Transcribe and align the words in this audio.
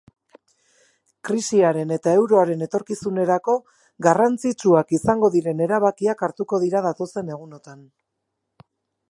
Krisiaren 1.27 1.93
eta 1.97 2.13
euroaren 2.21 2.65
etorkizunerako 2.67 3.55
garrantzitsua 4.07 4.83
izango 5.01 5.31
diren 5.37 5.63
erabakiak 5.67 6.27
hartuko 6.31 6.63
dira 6.67 6.85
datozen 6.89 7.33
egunotan. 7.37 7.87